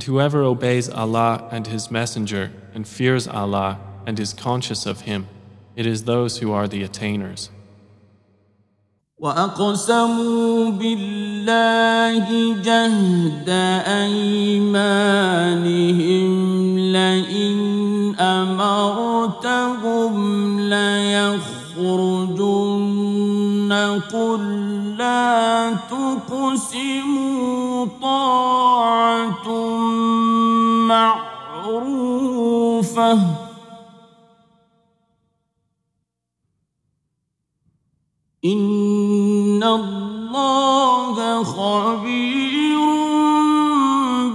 [0.04, 5.26] whoever obeys Allah and His Messenger and fears Allah and is conscious of Him,
[5.76, 7.50] it is those who are the attainers.
[9.20, 12.24] وأقسموا بالله
[12.64, 13.48] جهد
[13.86, 15.08] أيمانهم
[16.78, 20.14] لئن أمرتهم
[20.60, 21.50] ليخرجن
[24.12, 24.40] قل
[24.98, 28.93] لا تقسموا طاعة
[30.88, 32.40] معروفة
[38.44, 42.78] إن الله خبير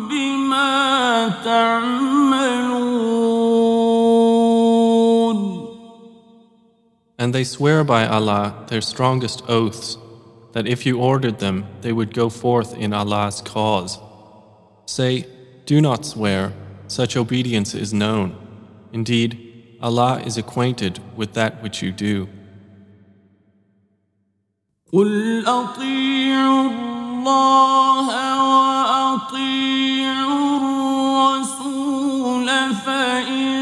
[0.10, 2.96] بما تعملون
[7.18, 9.98] And they swear by Allah their strongest oaths
[10.54, 13.98] that if you ordered them, they would go forth in Allah's cause.
[14.86, 15.26] Say,
[15.70, 16.54] Do not swear,
[16.88, 18.36] such obedience is known.
[18.94, 22.28] Indeed, Allah is acquainted with that which you do.
[24.94, 28.08] قل أطيعوا الله
[28.50, 29.66] وأطيعوا
[30.58, 32.48] الرسول
[32.86, 33.59] فإن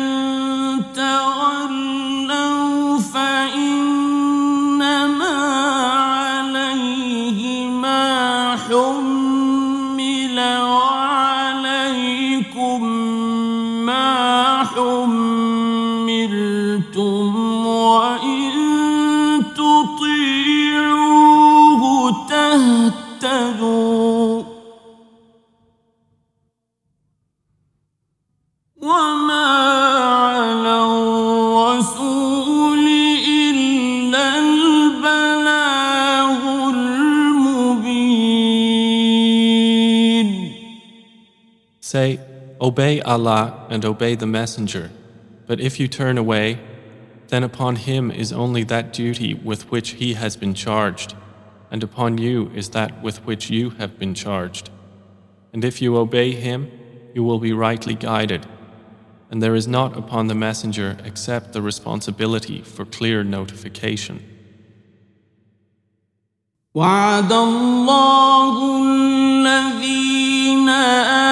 [42.77, 44.91] Obey Allah and obey the Messenger.
[45.47, 46.59] But if you turn away,
[47.27, 51.15] then upon him is only that duty with which he has been charged,
[51.71, 54.69] and upon you is that with which you have been charged.
[55.51, 56.71] And if you obey him,
[57.13, 58.45] you will be rightly guided.
[59.29, 64.21] And there is not upon the Messenger except the responsibility for clear notification.
[66.75, 71.26] وعد الله الذين آمنوا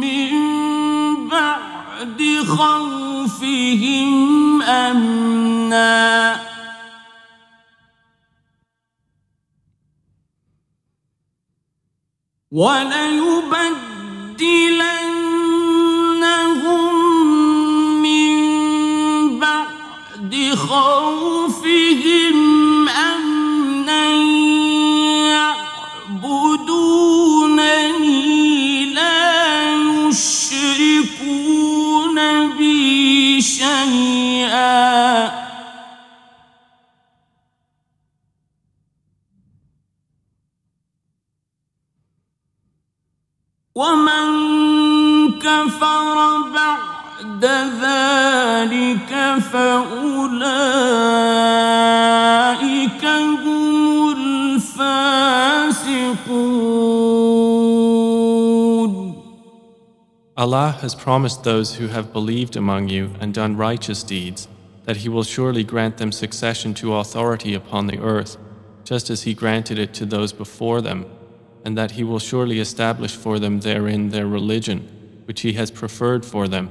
[0.00, 0.30] من
[1.28, 6.40] بعد خوفهم أمنا.
[12.52, 13.90] وليبدلنهم
[27.50, 29.74] يعبدونني لا
[30.08, 31.38] يشركون
[32.56, 35.30] بي شيئا.
[43.74, 44.28] ومن
[45.38, 46.99] كفر بعد
[47.39, 49.11] ذلك
[49.51, 50.25] فأولئك
[53.05, 55.15] هم الفاسقون
[60.37, 64.49] Allah has promised those who have believed among you and done righteous deeds
[64.83, 68.37] that He will surely grant them succession to authority upon the earth,
[68.83, 71.05] just as He granted it to those before them,
[71.63, 74.87] and that He will surely establish for them therein their religion,
[75.25, 76.69] which He has preferred for them,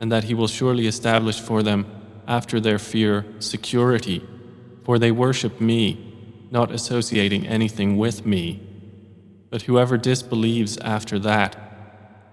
[0.00, 1.86] and that He will surely establish for them
[2.26, 4.22] after their fear security,
[4.84, 6.12] for they worship me,
[6.50, 8.60] not associating anything with me.
[9.50, 11.56] But whoever disbelieves after that,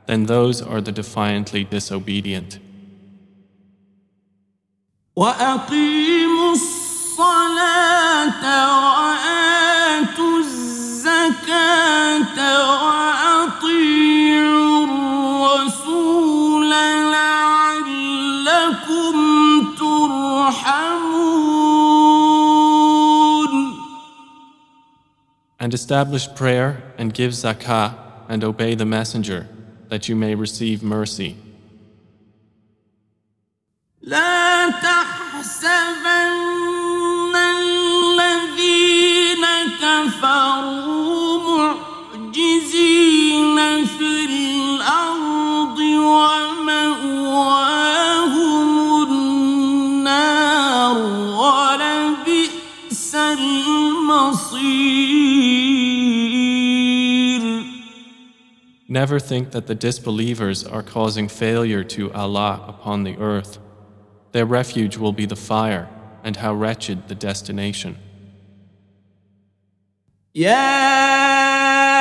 [0.07, 2.59] then those are the defiantly disobedient.
[5.15, 8.43] وأقيموا الصلاة
[25.63, 27.95] And establish prayer and give zakah
[28.29, 29.47] and obey the messenger
[29.89, 31.35] that you may receive mercy.
[34.01, 36.05] لا تحسبن
[37.35, 39.45] الذين
[39.81, 41.73] كفروا
[42.13, 47.49] معجزين في الأرض ومأواهم
[58.88, 63.58] Never think that the disbelievers are causing failure to Allah upon the earth.
[64.32, 65.88] Their refuge will be the fire,
[66.22, 67.96] and how wretched the destination.
[70.34, 71.93] يا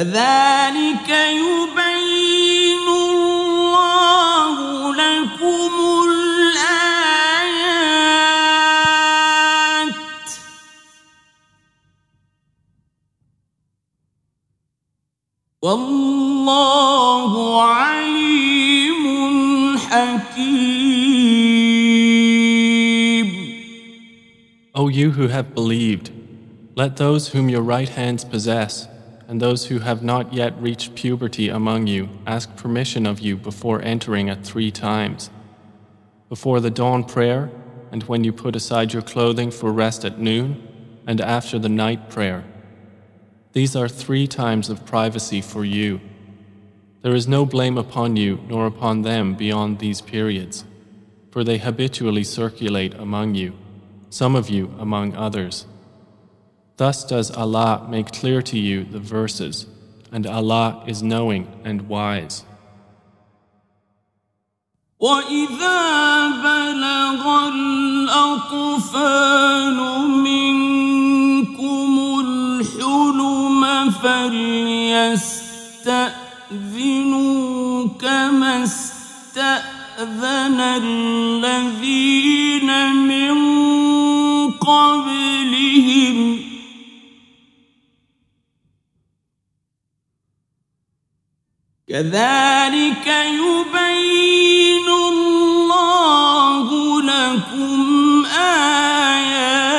[0.00, 4.56] كذلك يبين الله
[4.94, 5.72] لكم
[6.08, 6.80] الآيات
[15.62, 17.32] والله
[17.62, 19.04] عليم
[19.78, 21.10] حكيم
[24.74, 26.10] O you who have believed,
[26.74, 28.88] let those whom your right hands possess
[29.30, 33.80] and those who have not yet reached puberty among you ask permission of you before
[33.80, 35.30] entering at three times
[36.30, 37.50] before the dawn prayer,
[37.90, 40.66] and when you put aside your clothing for rest at noon,
[41.04, 42.44] and after the night prayer.
[43.52, 46.00] These are three times of privacy for you.
[47.02, 50.64] There is no blame upon you nor upon them beyond these periods,
[51.32, 53.58] for they habitually circulate among you,
[54.08, 55.66] some of you among others.
[56.79, 59.65] Thus does Allah make clear to you the verses,
[60.11, 62.43] and Allah is knowing and wise.
[64.99, 68.97] وإذا بلغ الأطفال
[70.07, 71.91] منكم
[72.25, 75.15] الحلم فليستأذنوا
[77.99, 83.35] كما استأذن الذين من
[84.51, 85.78] قبلهم
[91.89, 96.67] كذلك يبين الله
[97.01, 98.25] لكم
[99.15, 99.75] آياته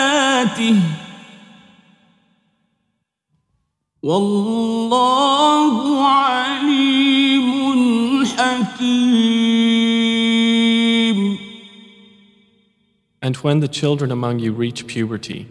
[4.02, 5.76] والله
[6.06, 7.46] عليم
[8.24, 9.36] حكيم
[13.22, 15.48] And when the children among you reach puberty,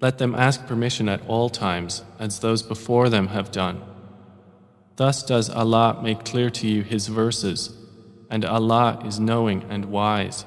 [0.00, 3.82] let them ask permission at all times, as those before them have done.
[5.00, 7.70] Thus does Allah make clear to you His verses,
[8.30, 10.44] and Allah is knowing and wise.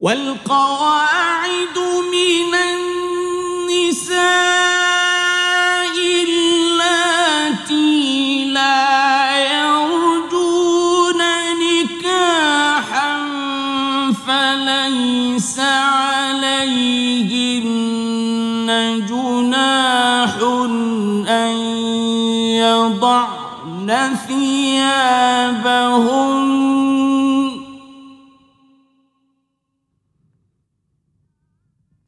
[0.00, 1.78] والقواعد
[2.12, 2.54] من
[3.74, 4.06] النساء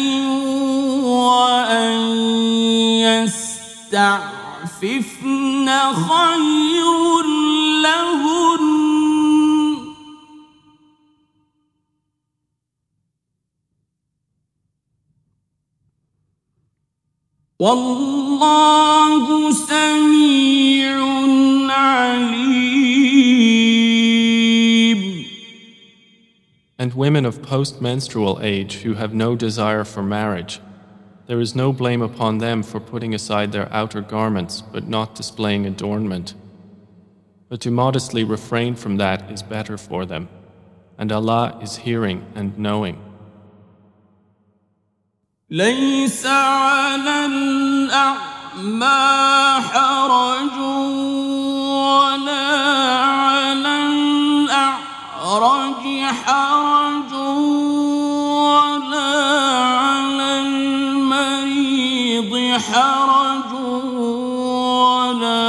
[3.91, 7.23] يستعففن خير
[7.83, 8.63] لهن
[17.59, 20.97] والله سميع
[21.71, 22.67] عليم
[26.79, 30.61] And women of post-menstrual age who have no desire for marriage,
[31.31, 35.67] there is no blame upon them for putting aside their outer garments but not displaying
[35.67, 36.35] adornment.
[37.49, 40.29] But to modestly refrain from that is better for them,
[40.99, 43.03] and Allah is hearing and knowing.
[45.51, 48.91] ليس على الأعمى
[49.63, 50.59] حرج
[51.71, 52.47] ولا
[53.05, 54.87] على الأعرج
[56.25, 56.80] حرج
[62.62, 63.54] حرج
[64.74, 65.42] ولا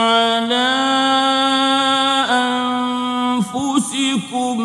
[0.00, 0.70] على
[3.40, 4.58] أنفسكم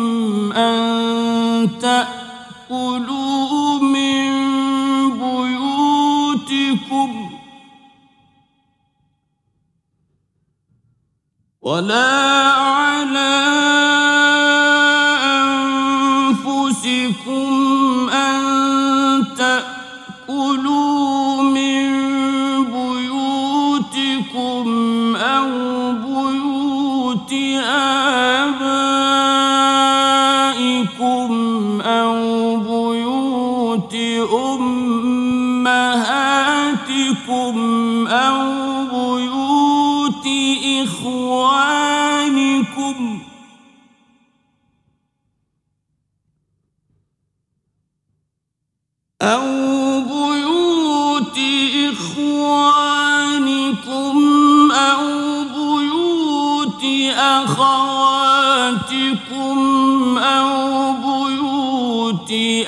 [0.52, 4.26] أن تأكلوا من
[6.56, 7.30] بيوتكم
[11.62, 13.85] ولا على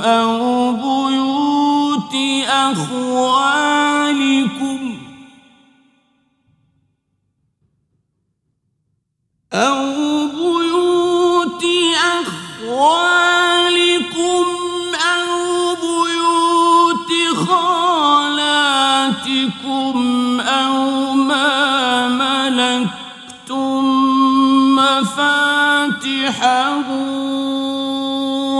[0.00, 2.14] أو بيوت
[2.48, 4.03] أخوالكم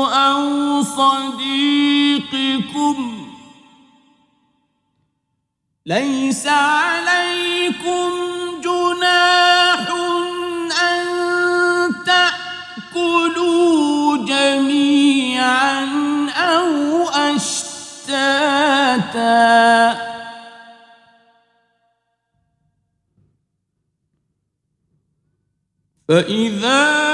[0.06, 1.74] أو صديقكم.
[5.86, 8.11] ليس عليكم
[8.65, 9.89] جناح
[10.82, 11.05] أن
[12.06, 13.36] تأكلوا
[14.27, 15.85] جميعا
[16.31, 17.74] أو أشتاتا.
[26.09, 27.14] فإذا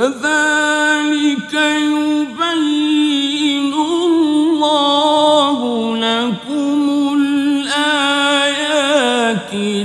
[0.00, 8.34] كذلك يبين الله لكم الآيات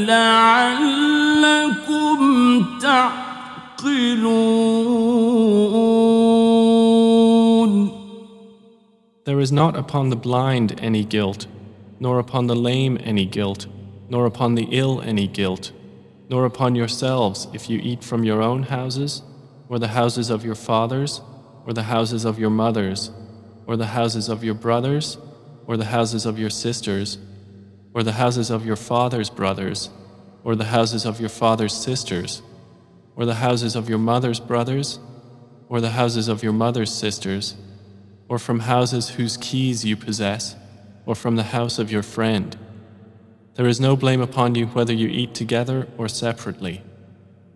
[0.10, 2.20] لعلكم
[2.82, 4.42] تعقلون
[9.24, 11.46] There is not upon the blind any guilt,
[12.00, 13.68] nor upon the lame any guilt,
[14.10, 15.72] nor upon the ill any guilt,
[16.28, 19.22] nor upon yourselves if you eat from your own houses,
[19.69, 21.21] or the houses of your fathers,
[21.67, 23.11] or the houses of your mothers,
[23.67, 25.19] or the houses of your brothers,
[25.67, 27.19] or the houses of your sisters,
[27.93, 29.91] or the houses of your father's brothers,
[30.45, 32.43] or the houses of your father's sisters,
[33.17, 35.01] or the houses of your mother's brothers,
[35.69, 37.57] or the houses of your mother's sisters,
[38.29, 40.55] or from houses whose keys you possess,
[41.05, 42.57] or from the house of your friend.
[43.55, 46.83] There is no blame upon you whether you eat together or separately.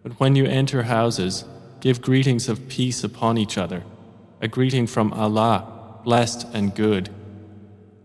[0.02, 1.44] But when you enter houses,
[1.81, 3.83] give greetings of peace upon each other,
[4.41, 7.09] a greeting from Allah, blessed and good.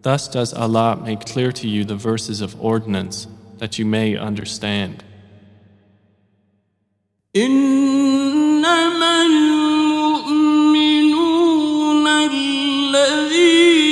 [0.02, 3.26] Thus does Allah make clear to you the verses of ordinance
[3.58, 5.04] that you may understand.
[7.36, 10.46] إنما المؤمنون
[12.06, 13.83] الذين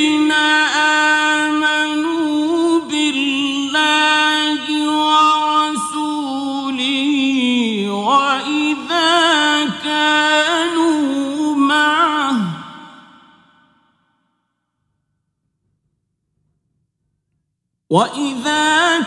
[17.94, 19.00] وإذا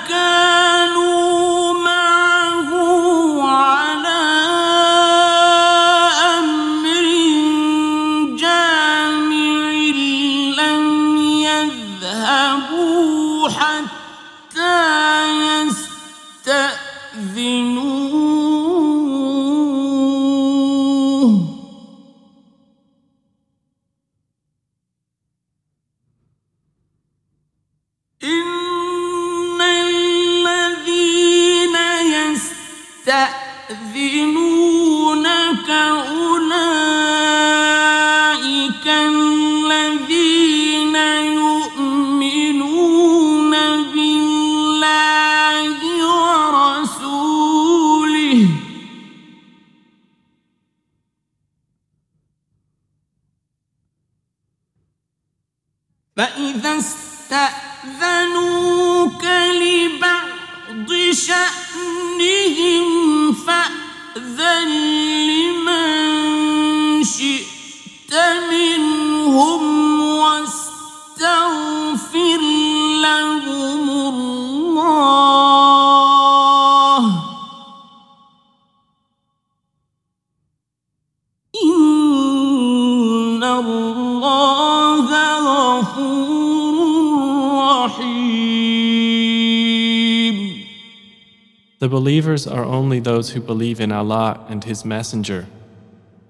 [91.96, 95.46] believers are only those who believe in Allah and His Messenger.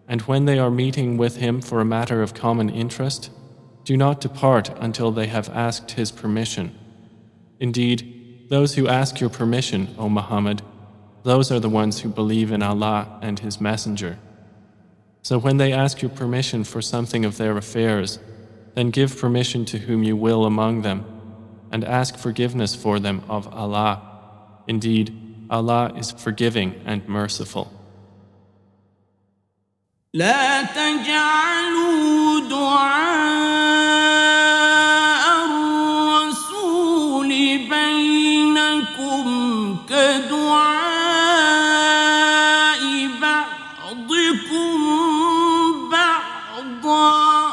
[0.07, 3.31] And when they are meeting with Him for a matter of common interest,
[3.83, 6.73] do not depart until they have asked His permission.
[7.59, 10.63] Indeed, those who ask your permission, O Muhammad,
[11.25, 14.21] those are the ones who believe in Allah and His Messenger.
[15.23, 18.21] So when they ask your permission for something of their affairs,
[18.77, 21.05] then give permission to whom you will among them,
[21.73, 24.01] and ask forgiveness for them of Allah.
[24.69, 27.68] Indeed, Allah is forgiving and merciful.
[30.14, 33.92] لا تجعلوا دعاء
[35.46, 37.30] الرسول
[37.70, 39.26] بينكم
[39.90, 40.82] كدعاء
[43.22, 44.80] بعضكم
[45.92, 47.52] بعضا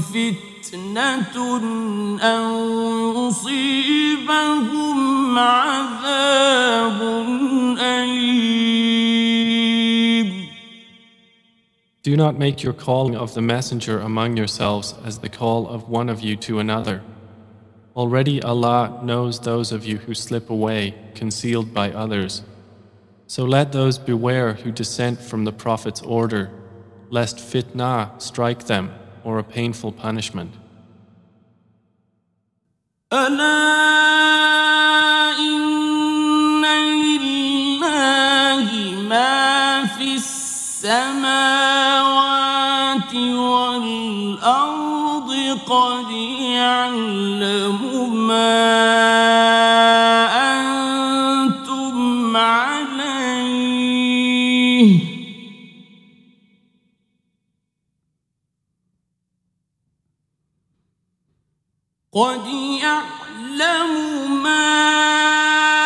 [0.00, 1.36] فتنة
[2.20, 4.98] أو يصيبهم
[5.38, 7.00] عذاب
[12.06, 16.08] Do not make your calling of the Messenger among yourselves as the call of one
[16.08, 17.02] of you to another.
[17.96, 22.42] Already Allah knows those of you who slip away, concealed by others.
[23.26, 26.52] So let those beware who dissent from the Prophet's order,
[27.10, 30.54] lest fitna strike them or a painful punishment.
[33.10, 34.55] Allah!
[45.86, 47.80] قد يعلم
[48.26, 48.58] ما
[50.58, 53.46] أنتم عليه.
[62.12, 62.46] قد
[62.82, 63.92] يعلم
[64.42, 65.85] ما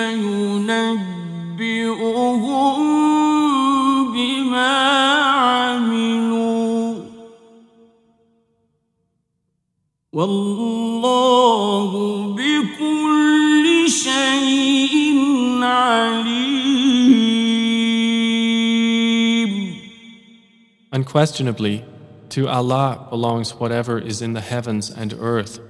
[0.00, 0.16] إليه
[1.58, 2.12] فينبئهم
[4.12, 4.76] بما
[5.22, 6.94] عملوا
[10.12, 11.92] والله
[12.36, 14.94] بكل شيء
[15.62, 16.56] عليم
[20.92, 21.84] Unquestionably,
[22.30, 25.60] to Allah belongs whatever is in the heavens and earth.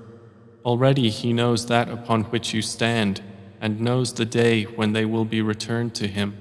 [0.64, 3.20] Already He knows that upon which you stand,
[3.61, 6.35] and knows the day when they will be returned to Him,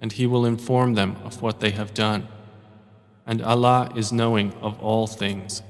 [0.00, 2.28] and He will inform them of what they have done.
[3.26, 5.62] And Allah is knowing of all things.